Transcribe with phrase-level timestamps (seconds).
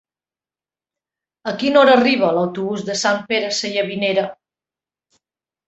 [1.51, 4.27] A quina hora arriba l'autobús de Sant Pere Sallavinera?